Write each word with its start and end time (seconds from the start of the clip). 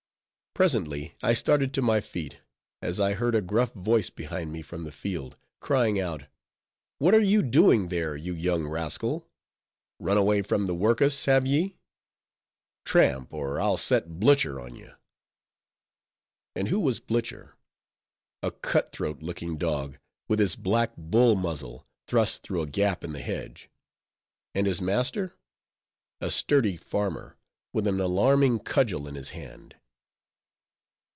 Presently, 0.53 1.15
I 1.23 1.31
started 1.31 1.73
to 1.73 1.81
my 1.81 2.01
feet, 2.01 2.39
as 2.81 2.99
I 2.99 3.13
heard 3.13 3.35
a 3.35 3.41
gruff 3.41 3.71
voice 3.71 4.09
behind 4.09 4.51
me 4.51 4.61
from 4.61 4.83
the 4.83 4.91
field, 4.91 5.37
crying 5.61 5.97
out—"What 5.97 7.13
are 7.15 7.21
you 7.21 7.41
doing 7.41 7.87
there, 7.87 8.17
you 8.17 8.35
young 8.35 8.67
rascal?—run 8.67 10.17
away 10.17 10.41
from 10.41 10.65
the 10.67 10.75
work'us, 10.75 11.23
have 11.23 11.47
ye? 11.47 11.77
Tramp, 12.83 13.31
or 13.33 13.61
I'll 13.61 13.77
set 13.77 14.19
Blucher 14.19 14.59
on 14.59 14.75
ye!" 14.75 14.89
And 16.53 16.67
who 16.67 16.81
was 16.81 16.99
Blucher? 16.99 17.55
A 18.43 18.51
cut 18.51 18.91
throat 18.91 19.21
looking 19.21 19.57
dog, 19.57 19.99
with 20.27 20.39
his 20.39 20.57
black 20.57 20.91
bull 20.97 21.35
muzzle 21.35 21.87
thrust 22.07 22.43
through 22.43 22.61
a 22.61 22.67
gap 22.69 23.05
in 23.05 23.13
the 23.13 23.21
hedge. 23.21 23.69
And 24.53 24.67
his 24.67 24.81
master? 24.81 25.33
A 26.19 26.29
sturdy 26.29 26.75
farmer, 26.75 27.37
with 27.71 27.87
an 27.87 28.01
alarming 28.01 28.59
cudgel 28.59 29.07
in 29.07 29.15
his 29.15 29.29
hand. 29.29 29.75